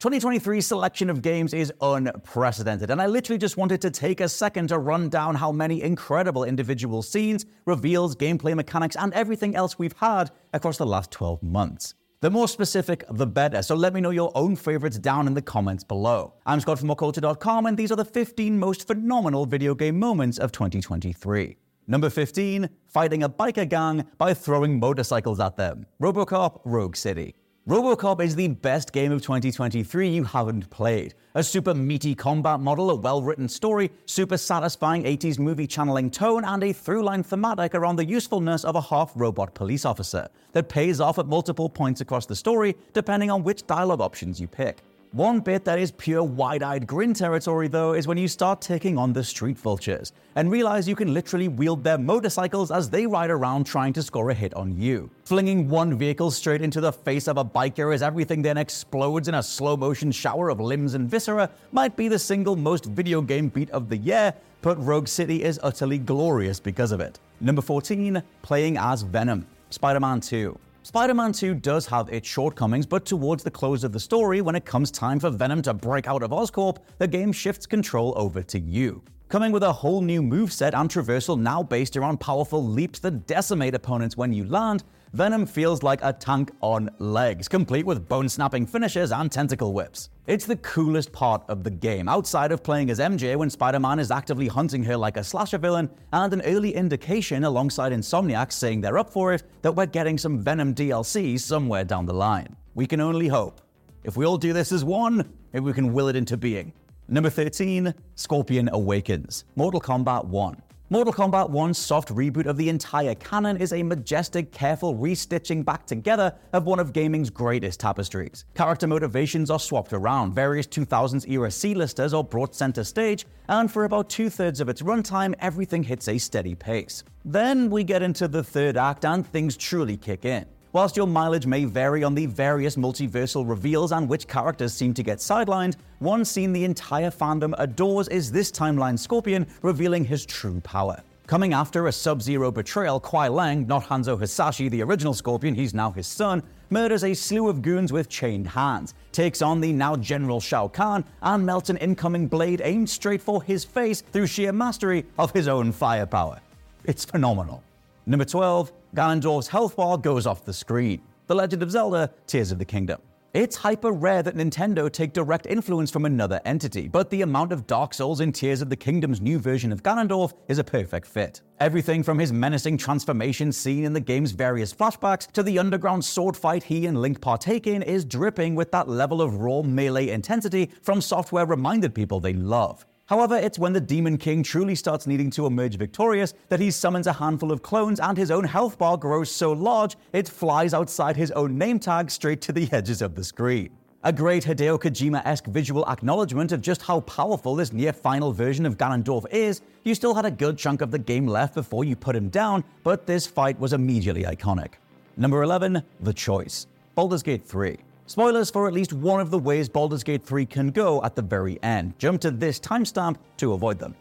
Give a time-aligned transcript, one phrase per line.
[0.00, 4.68] 2023 selection of games is unprecedented, and I literally just wanted to take a second
[4.68, 9.96] to run down how many incredible individual scenes, reveals, gameplay mechanics, and everything else we've
[9.96, 11.94] had across the last 12 months.
[12.20, 15.42] The more specific, the better, so let me know your own favorites down in the
[15.42, 16.34] comments below.
[16.46, 20.52] I'm Scott from WhatCulture.com, and these are the 15 most phenomenal video game moments of
[20.52, 21.56] 2023.
[21.88, 25.86] Number 15, fighting a biker gang by throwing motorcycles at them.
[26.00, 27.34] Robocop Rogue City.
[27.68, 31.12] Robocop is the best game of 2023 you haven't played.
[31.34, 36.46] A super meaty combat model, a well written story, super satisfying 80s movie channeling tone,
[36.46, 40.70] and a through line thematic around the usefulness of a half robot police officer that
[40.70, 44.78] pays off at multiple points across the story, depending on which dialogue options you pick.
[45.12, 48.98] One bit that is pure wide eyed grin territory, though, is when you start taking
[48.98, 53.30] on the street vultures and realize you can literally wield their motorcycles as they ride
[53.30, 55.10] around trying to score a hit on you.
[55.24, 59.34] Flinging one vehicle straight into the face of a biker as everything then explodes in
[59.36, 63.48] a slow motion shower of limbs and viscera might be the single most video game
[63.48, 67.18] beat of the year, but Rogue City is utterly glorious because of it.
[67.40, 70.58] Number 14, playing as Venom, Spider Man 2.
[70.88, 74.54] Spider Man 2 does have its shortcomings, but towards the close of the story, when
[74.54, 78.42] it comes time for Venom to break out of Oscorp, the game shifts control over
[78.44, 79.02] to you.
[79.28, 83.74] Coming with a whole new moveset and traversal now based around powerful leaps that decimate
[83.74, 88.64] opponents when you land, Venom feels like a tank on legs, complete with bone snapping
[88.64, 90.08] finishes and tentacle whips.
[90.26, 93.98] It's the coolest part of the game, outside of playing as MJ when Spider Man
[93.98, 98.80] is actively hunting her like a slasher villain, and an early indication alongside Insomniac saying
[98.80, 102.56] they're up for it that we're getting some Venom DLC somewhere down the line.
[102.74, 103.60] We can only hope.
[104.04, 106.72] If we all do this as one, maybe we can will it into being.
[107.10, 110.62] Number 13, Scorpion Awakens, Mortal Kombat 1.
[110.90, 115.86] Mortal Kombat 1's soft reboot of the entire canon is a majestic, careful restitching back
[115.86, 118.44] together of one of gaming's greatest tapestries.
[118.54, 123.84] Character motivations are swapped around, various 2000s era C-listers are brought center stage, and for
[123.84, 127.04] about two thirds of its runtime, everything hits a steady pace.
[127.24, 130.44] Then we get into the third act and things truly kick in.
[130.74, 135.02] Whilst your mileage may vary on the various multiversal reveals and which characters seem to
[135.02, 140.60] get sidelined, one scene the entire fandom adores is this timeline Scorpion revealing his true
[140.60, 141.00] power.
[141.26, 145.72] Coming after a Sub Zero betrayal, Kuai Liang, not Hanzo Hasashi, the original Scorpion, he's
[145.72, 149.96] now his son, murders a slew of goons with chained hands, takes on the now
[149.96, 154.52] General Shao Kahn, and melts an incoming blade aimed straight for his face through sheer
[154.52, 156.40] mastery of his own firepower.
[156.84, 157.62] It's phenomenal.
[158.06, 161.02] Number 12, Ganondorf's health bar goes off the screen.
[161.26, 163.00] The Legend of Zelda Tears of the Kingdom.
[163.34, 167.66] It's hyper rare that Nintendo take direct influence from another entity, but the amount of
[167.66, 171.42] Dark Souls in Tears of the Kingdom's new version of Ganondorf is a perfect fit.
[171.60, 176.34] Everything from his menacing transformation seen in the game's various flashbacks to the underground sword
[176.34, 180.70] fight he and Link partake in is dripping with that level of raw melee intensity
[180.80, 182.86] from software reminded people they love.
[183.08, 187.06] However, it's when the Demon King truly starts needing to emerge victorious that he summons
[187.06, 191.16] a handful of clones and his own health bar grows so large it flies outside
[191.16, 193.70] his own name tag straight to the edges of the screen.
[194.04, 198.66] A great Hideo Kojima esque visual acknowledgement of just how powerful this near final version
[198.66, 201.96] of Ganondorf is, you still had a good chunk of the game left before you
[201.96, 204.74] put him down, but this fight was immediately iconic.
[205.16, 206.66] Number 11, The Choice.
[206.94, 207.78] Baldur's Gate 3.
[208.08, 211.20] Spoilers for at least one of the ways Baldur's Gate 3 can go at the
[211.20, 211.92] very end.
[211.98, 213.94] Jump to this timestamp to avoid them.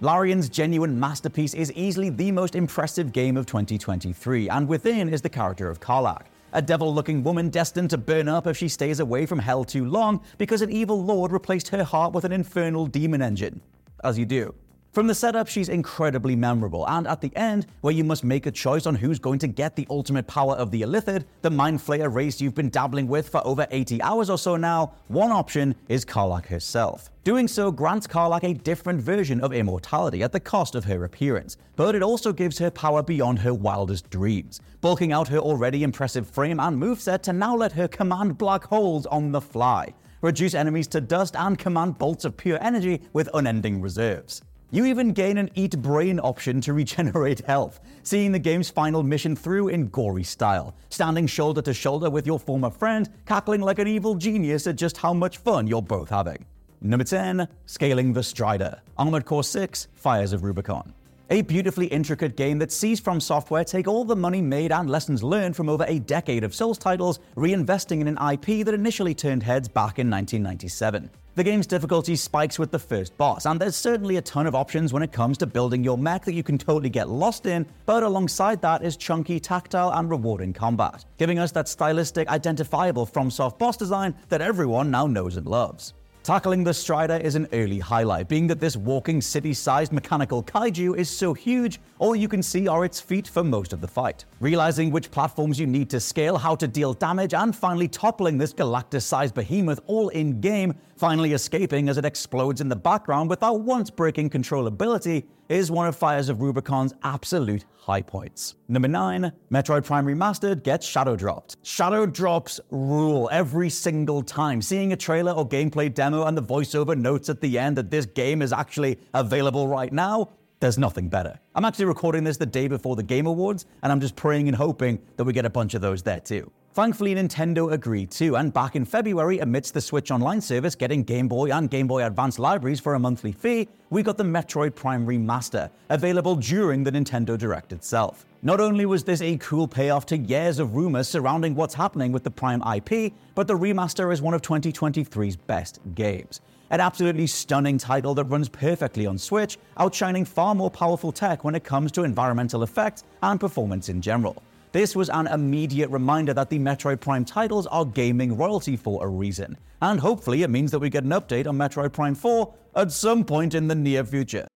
[0.00, 5.28] Larian's genuine masterpiece is easily the most impressive game of 2023, and within is the
[5.28, 6.22] character of Karlach,
[6.54, 9.84] a devil looking woman destined to burn up if she stays away from hell too
[9.84, 13.60] long because an evil lord replaced her heart with an infernal demon engine.
[14.02, 14.54] As you do.
[14.94, 18.52] From the setup, she's incredibly memorable, and at the end, where you must make a
[18.52, 22.14] choice on who's going to get the ultimate power of the Illithid, the Mind Flayer
[22.14, 26.04] race you've been dabbling with for over 80 hours or so now, one option is
[26.04, 27.10] Karlach herself.
[27.24, 31.56] Doing so grants Karlach a different version of immortality at the cost of her appearance,
[31.74, 36.30] but it also gives her power beyond her wildest dreams, bulking out her already impressive
[36.30, 40.86] frame and moveset to now let her command black holes on the fly, reduce enemies
[40.86, 44.40] to dust, and command bolts of pure energy with unending reserves.
[44.74, 49.36] You even gain an Eat Brain option to regenerate health, seeing the game's final mission
[49.36, 53.86] through in gory style, standing shoulder to shoulder with your former friend, cackling like an
[53.86, 56.44] evil genius at just how much fun you're both having.
[56.80, 60.92] Number 10, Scaling the Strider, Armored Core 6, Fires of Rubicon.
[61.30, 65.22] A beautifully intricate game that sees From Software take all the money made and lessons
[65.22, 69.44] learned from over a decade of Souls titles, reinvesting in an IP that initially turned
[69.44, 71.10] heads back in 1997.
[71.36, 74.92] The game's difficulty spikes with the first boss, and there's certainly a ton of options
[74.92, 78.04] when it comes to building your mech that you can totally get lost in, but
[78.04, 83.76] alongside that is chunky, tactile, and rewarding combat, giving us that stylistic, identifiable FromSoft boss
[83.76, 85.92] design that everyone now knows and loves.
[86.24, 90.96] Tackling the Strider is an early highlight, being that this walking city sized mechanical kaiju
[90.96, 94.24] is so huge, all you can see are its feet for most of the fight.
[94.40, 98.54] Realizing which platforms you need to scale, how to deal damage, and finally toppling this
[98.54, 103.60] Galactus sized behemoth all in game, finally escaping as it explodes in the background without
[103.60, 108.54] once breaking controllability, is one of Fires of Rubicon's absolute high points.
[108.68, 111.56] Number 9, Metroid Prime Remastered gets Shadow Dropped.
[111.62, 114.62] Shadow Drops rule every single time.
[114.62, 118.06] Seeing a trailer or gameplay demo and the voiceover notes at the end that this
[118.06, 120.30] game is actually available right now,
[120.60, 121.38] there's nothing better.
[121.54, 124.56] I'm actually recording this the day before the Game Awards, and I'm just praying and
[124.56, 126.50] hoping that we get a bunch of those there too.
[126.74, 131.28] Thankfully, Nintendo agreed too, and back in February, amidst the Switch Online service getting Game
[131.28, 135.06] Boy and Game Boy Advance libraries for a monthly fee, we got the Metroid Prime
[135.06, 138.26] Remaster, available during the Nintendo Direct itself.
[138.42, 142.24] Not only was this a cool payoff to years of rumors surrounding what's happening with
[142.24, 146.40] the Prime IP, but the remaster is one of 2023's best games.
[146.70, 151.54] An absolutely stunning title that runs perfectly on Switch, outshining far more powerful tech when
[151.54, 154.42] it comes to environmental effects and performance in general.
[154.74, 159.08] This was an immediate reminder that the Metroid Prime titles are gaming royalty for a
[159.08, 162.90] reason, and hopefully it means that we get an update on Metroid Prime 4 at
[162.90, 164.48] some point in the near future.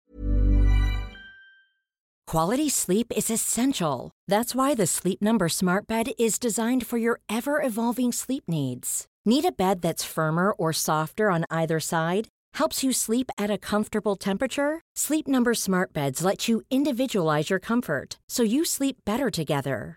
[2.26, 4.10] Quality sleep is essential.
[4.26, 9.06] That's why the Sleep Number Smart Bed is designed for your ever evolving sleep needs.
[9.24, 12.26] Need a bed that's firmer or softer on either side?
[12.54, 14.80] Helps you sleep at a comfortable temperature?
[14.96, 19.96] Sleep Number Smart Beds let you individualize your comfort so you sleep better together.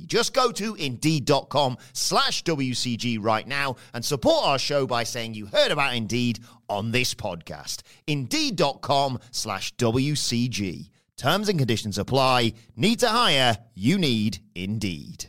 [0.07, 5.47] Just go to indeed.com slash WCG right now and support our show by saying you
[5.47, 6.39] heard about Indeed
[6.69, 7.81] on this podcast.
[8.07, 10.89] Indeed.com slash WCG.
[11.17, 12.53] Terms and conditions apply.
[12.75, 13.57] Need to hire?
[13.75, 15.25] You need Indeed.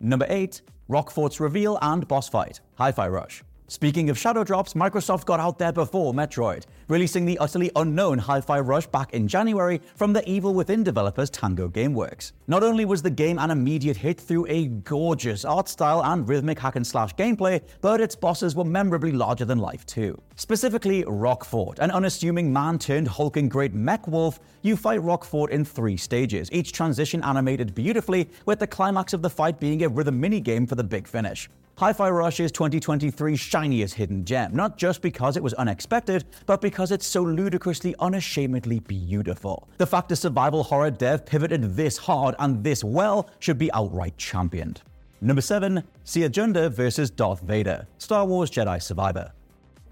[0.00, 3.42] Number 8, Roquefort's reveal and boss fight, Hi Fi Rush.
[3.68, 8.40] Speaking of shadow drops, Microsoft got out there before Metroid, releasing the utterly unknown Hi
[8.40, 12.30] Fi Rush back in January from the Evil Within developers Tango Gameworks.
[12.46, 16.60] Not only was the game an immediate hit through a gorgeous art style and rhythmic
[16.60, 20.16] hack and slash gameplay, but its bosses were memorably larger than life too.
[20.36, 24.38] Specifically, Roquefort, an unassuming man turned hulking great mech wolf.
[24.62, 29.30] You fight Roquefort in three stages, each transition animated beautifully, with the climax of the
[29.30, 31.50] fight being a rhythm minigame for the big finish.
[31.78, 36.90] Hi-Fi Rush is 2023's shiniest hidden gem, not just because it was unexpected, but because
[36.90, 39.68] it's so ludicrously, unashamedly beautiful.
[39.76, 44.16] The fact a survival horror dev pivoted this hard and this well should be outright
[44.16, 44.80] championed.
[45.20, 47.10] Number 7, Cere Junda vs.
[47.10, 49.32] Darth Vader, Star Wars Jedi Survivor.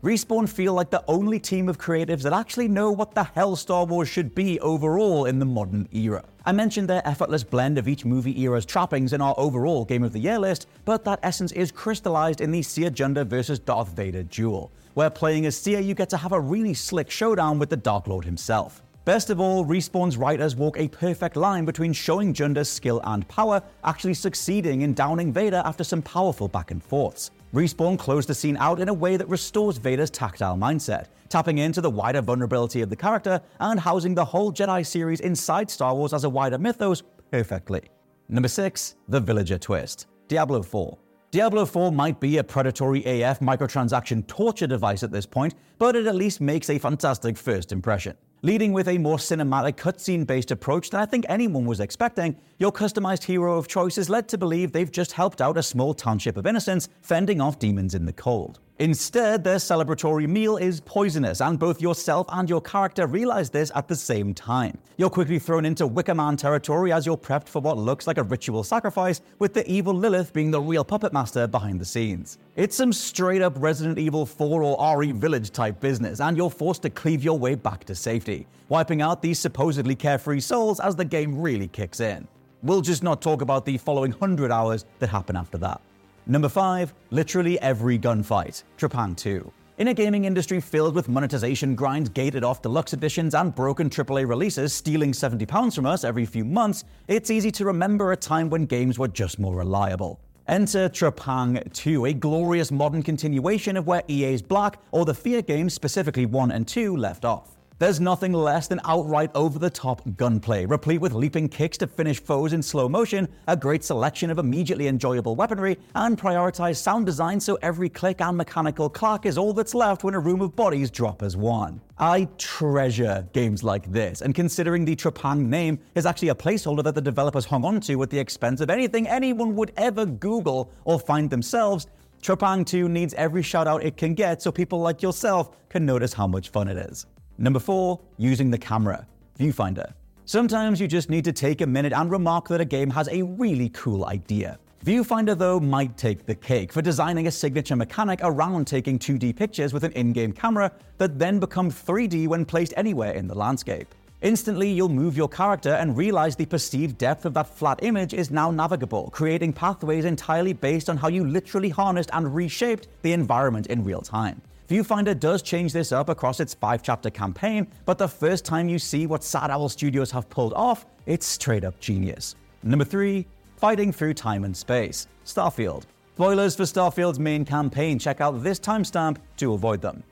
[0.05, 3.87] Respawn feel like the only team of creatives that actually know what the hell Star
[3.87, 6.23] Wars should be overall in the modern era.
[6.45, 10.13] I mentioned their effortless blend of each movie era's trappings in our overall Game of
[10.13, 13.61] the Year list, but that essence is crystallized in the Cere Junda vs.
[13.61, 17.59] Darth Vader duel, where playing as Cere you get to have a really slick showdown
[17.59, 18.83] with the Dark Lord himself.
[19.07, 23.63] Best of all, Respawn's writers walk a perfect line between showing Junda's skill and power,
[23.85, 27.31] actually succeeding in downing Vader after some powerful back and forths.
[27.55, 31.81] Respawn closed the scene out in a way that restores Vader's tactile mindset, tapping into
[31.81, 36.13] the wider vulnerability of the character and housing the whole Jedi series inside Star Wars
[36.13, 37.83] as a wider mythos perfectly.
[38.29, 40.99] Number 6, The Villager Twist, Diablo 4.
[41.31, 46.09] Diablo 4 might be a predatory AF microtransaction torture device at this point, but it
[46.09, 48.17] at least makes a fantastic first impression.
[48.45, 52.71] Leading with a more cinematic cutscene based approach than I think anyone was expecting, your
[52.71, 56.37] customized hero of choice is led to believe they've just helped out a small township
[56.37, 58.61] of innocents fending off demons in the cold.
[58.81, 63.87] Instead, their celebratory meal is poisonous, and both yourself and your character realize this at
[63.87, 64.77] the same time.
[64.97, 68.25] You're quickly thrown into Wicker Man territory as you're prepped for what looks like a
[68.25, 72.39] ritual sacrifice, with the evil Lilith being the real puppet master behind the scenes.
[72.57, 76.83] It's some straight up Resident Evil 4 or RE Village type business, and you're forced
[76.83, 81.05] to cleave your way back to safety, wiping out these supposedly carefree souls as the
[81.05, 82.27] game really kicks in.
[82.65, 85.81] We'll just not talk about the following 100 hours that happen after that.
[86.27, 89.53] Number 5, literally every gunfight, Trepang 2.
[89.77, 94.27] In a gaming industry filled with monetization grinds, gated off deluxe editions, and broken AAA
[94.27, 98.65] releases stealing £70 from us every few months, it's easy to remember a time when
[98.65, 100.19] games were just more reliable.
[100.49, 105.43] Enter Trepang 2, a glorious modern continuation of where EA's Black or the F.E.A.R.
[105.43, 107.54] games, specifically 1 and 2, left off.
[107.81, 112.21] There's nothing less than outright over the top gunplay, replete with leaping kicks to finish
[112.21, 117.41] foes in slow motion, a great selection of immediately enjoyable weaponry, and prioritized sound design
[117.41, 120.89] so every click and mechanical clack is all that's left when a room of bodies
[120.89, 121.81] drop as one.
[121.99, 126.95] I treasure games like this, and considering the Trepang name is actually a placeholder that
[126.95, 131.29] the developers hung onto at the expense of anything anyone would ever Google or find
[131.29, 131.89] themselves,
[132.23, 136.13] Trepang 2 needs every shout out it can get so people like yourself can notice
[136.13, 137.07] how much fun it is.
[137.39, 139.07] Number four, using the camera,
[139.39, 139.93] viewfinder.
[140.25, 143.23] Sometimes you just need to take a minute and remark that a game has a
[143.23, 144.59] really cool idea.
[144.85, 149.73] Viewfinder, though, might take the cake for designing a signature mechanic around taking 2D pictures
[149.73, 153.95] with an in game camera that then become 3D when placed anywhere in the landscape.
[154.21, 158.31] Instantly, you'll move your character and realize the perceived depth of that flat image is
[158.31, 163.67] now navigable, creating pathways entirely based on how you literally harnessed and reshaped the environment
[163.67, 164.41] in real time.
[164.69, 168.79] Viewfinder does change this up across its five chapter campaign, but the first time you
[168.79, 172.35] see what Sad Owl Studios have pulled off, it's straight up genius.
[172.63, 175.85] Number 3 Fighting Through Time and Space Starfield.
[176.15, 180.03] Spoilers for Starfield's main campaign, check out this timestamp to avoid them.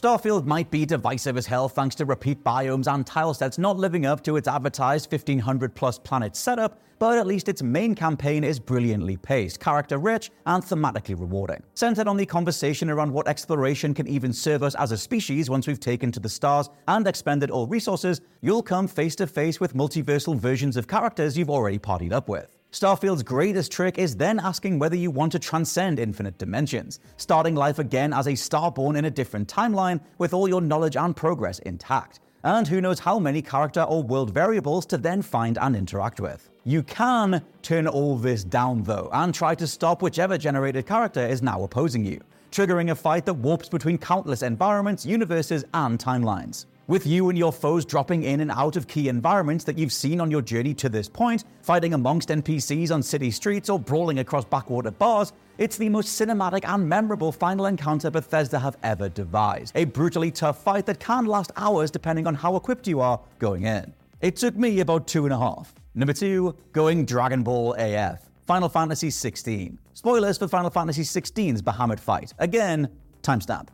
[0.00, 4.06] Starfield might be divisive as hell thanks to repeat biomes and tile sets not living
[4.06, 8.60] up to its advertised 1500 plus planet setup, but at least its main campaign is
[8.60, 11.60] brilliantly paced, character rich, and thematically rewarding.
[11.74, 15.66] Centered on the conversation around what exploration can even serve us as a species once
[15.66, 19.74] we've taken to the stars and expended all resources, you'll come face to face with
[19.74, 22.57] multiversal versions of characters you've already partied up with.
[22.70, 27.78] Starfield's greatest trick is then asking whether you want to transcend infinite dimensions, starting life
[27.78, 32.20] again as a starborn in a different timeline with all your knowledge and progress intact.
[32.44, 36.50] And who knows how many character or world variables to then find and interact with.
[36.64, 41.40] You can turn all this down though, and try to stop whichever generated character is
[41.40, 42.20] now opposing you,
[42.52, 46.66] triggering a fight that warps between countless environments, universes, and timelines.
[46.88, 50.22] With you and your foes dropping in and out of key environments that you've seen
[50.22, 54.46] on your journey to this point, fighting amongst NPCs on city streets or brawling across
[54.46, 59.72] backwater bars, it's the most cinematic and memorable final encounter Bethesda have ever devised.
[59.76, 63.64] A brutally tough fight that can last hours depending on how equipped you are going
[63.64, 63.92] in.
[64.22, 65.74] It took me about two and a half.
[65.94, 68.30] Number two, going Dragon Ball AF.
[68.46, 69.76] Final Fantasy XVI.
[69.92, 72.32] Spoilers for Final Fantasy XVI's Bahamut fight.
[72.38, 72.88] Again,
[73.22, 73.68] Timestamp.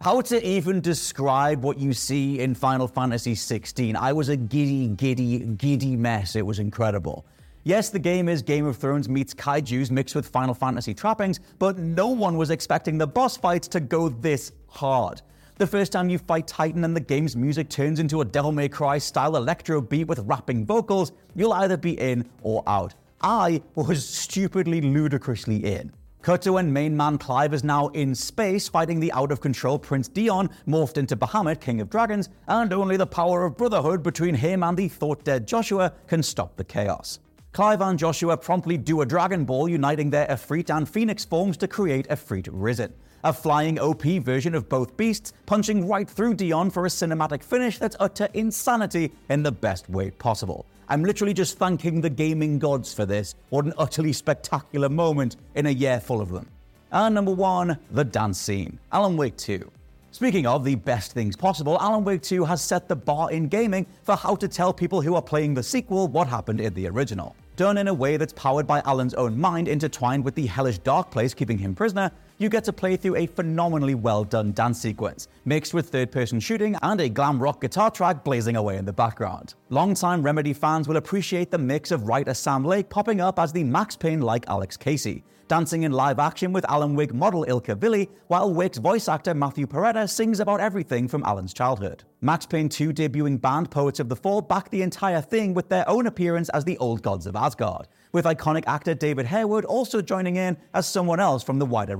[0.00, 3.96] How to even describe what you see in Final Fantasy XVI?
[3.96, 6.36] I was a giddy, giddy, giddy mess.
[6.36, 7.26] It was incredible.
[7.64, 11.78] Yes, the game is Game of Thrones meets kaijus mixed with Final Fantasy trappings, but
[11.78, 15.20] no one was expecting the boss fights to go this hard.
[15.56, 18.68] The first time you fight Titan and the game's music turns into a Devil May
[18.68, 22.94] Cry style electro beat with rapping vocals, you'll either be in or out.
[23.20, 25.92] I was stupidly, ludicrously in.
[26.20, 30.08] Cut and main man Clive is now in space fighting the out of control Prince
[30.08, 34.62] Dion, morphed into Bahamut, King of Dragons, and only the power of brotherhood between him
[34.62, 37.20] and the thought dead Joshua can stop the chaos.
[37.52, 41.68] Clive and Joshua promptly do a Dragon Ball, uniting their Ifrit and Phoenix forms to
[41.68, 42.92] create Ifrit Risen.
[43.24, 47.78] A flying OP version of both beasts, punching right through Dion for a cinematic finish
[47.78, 50.66] that's utter insanity in the best way possible.
[50.90, 53.34] I'm literally just thanking the gaming gods for this.
[53.50, 56.48] What an utterly spectacular moment in a year full of them.
[56.90, 58.78] And number one, the dance scene.
[58.90, 59.70] Alan Wake 2.
[60.12, 63.86] Speaking of the best things possible, Alan Wake 2 has set the bar in gaming
[64.02, 67.36] for how to tell people who are playing the sequel what happened in the original.
[67.56, 71.10] Done in a way that's powered by Alan's own mind, intertwined with the hellish dark
[71.10, 75.28] place keeping him prisoner, you get to play through a phenomenally well done dance sequence,
[75.44, 78.92] mixed with third person shooting and a glam rock guitar track blazing away in the
[78.92, 79.54] background.
[79.70, 83.64] Longtime Remedy fans will appreciate the mix of writer Sam Lake popping up as the
[83.64, 88.08] Max Payne like Alex Casey, dancing in live action with Alan Wake model Ilkka Villi,
[88.28, 92.04] while Wake's voice actor Matthew Porretta sings about everything from Alan's childhood.
[92.20, 95.88] Max Payne 2 debuting band Poets of the Fall backed the entire thing with their
[95.88, 100.36] own appearance as the Old Gods of Asgard, with iconic actor David Harewood also joining
[100.36, 101.96] in as someone else from the wider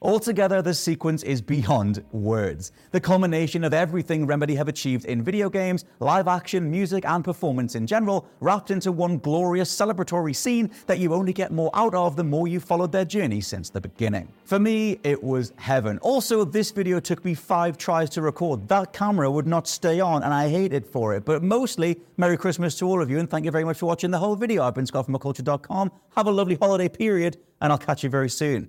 [0.00, 2.70] Altogether, the sequence is beyond words.
[2.92, 7.74] The culmination of everything Remedy have achieved in video games, live action, music, and performance
[7.74, 12.14] in general, wrapped into one glorious celebratory scene that you only get more out of
[12.14, 14.28] the more you followed their journey since the beginning.
[14.44, 15.98] For me, it was heaven.
[15.98, 18.68] Also, this video took me five tries to record.
[18.68, 21.24] That camera would not stay on, and I hated for it.
[21.24, 24.12] But mostly, Merry Christmas to all of you, and thank you very much for watching
[24.12, 24.62] the whole video.
[24.62, 25.90] I've been Scott from WhatCulture.com.
[26.14, 28.68] Have a lovely holiday period, and I'll catch you very soon.